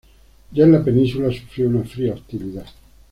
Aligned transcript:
Ya 0.53 0.63
en 0.63 0.71
la 0.71 0.83
península, 0.83 1.31
sufrió 1.31 1.67
una 1.69 1.83
fría 1.83 2.15
hostilidad. 2.15 2.65